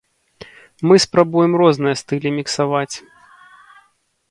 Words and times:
Мы 0.91 0.95
спрабуем 1.03 1.51
розныя 1.61 1.95
стылі 2.03 2.29
міксаваць. 2.41 2.91